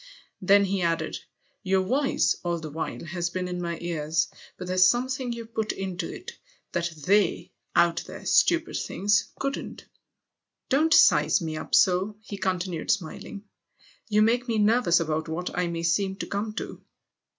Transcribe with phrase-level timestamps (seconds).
[0.41, 1.19] Then he added:"
[1.63, 4.29] Your voice, all the while, has been in my irs.
[4.57, 6.39] But there's something you put into it
[6.71, 9.29] that icy out there, stupid things!
[9.39, 9.85] couldn't.
[10.69, 13.43] Don't size me up' so," he continued smiling;
[14.09, 16.81] "you lake me nervous about what I may seem to come to!"